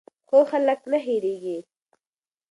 ښه 0.27 0.39
خلک 0.49 0.79
نه 0.91 0.97
هېریږي. 1.05 1.57